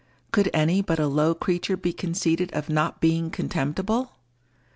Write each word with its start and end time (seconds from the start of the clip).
Could 0.31 0.49
any 0.51 0.81
but 0.81 0.97
a 0.97 1.05
low 1.05 1.35
creature 1.35 1.77
be 1.77 1.93
conceited 1.93 2.51
of 2.53 2.69
not 2.69 2.99
being 3.01 3.29
contemptible? 3.29 4.13